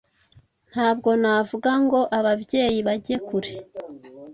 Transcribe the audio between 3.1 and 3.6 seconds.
kure